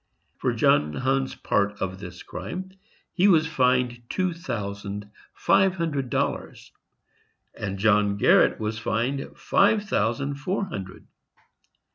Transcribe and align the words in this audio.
For 0.39 0.51
John 0.51 0.93
Hunn's 0.93 1.35
part 1.35 1.79
of 1.79 1.99
this 1.99 2.23
crime, 2.23 2.71
he 3.13 3.27
was 3.27 3.45
fined 3.45 4.01
two 4.09 4.33
thousand 4.33 5.11
five 5.35 5.75
hundred 5.75 6.09
dollars, 6.09 6.71
and 7.53 7.77
John 7.77 8.17
Garret 8.17 8.59
was 8.59 8.79
fined 8.79 9.37
five 9.37 9.83
thousand 9.83 10.37
four 10.39 10.65
hundred. 10.65 11.05